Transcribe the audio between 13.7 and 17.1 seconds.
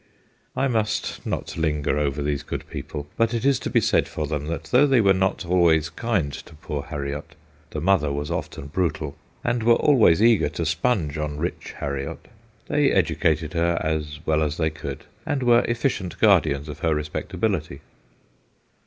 as well as they could, and were efficient guardians of her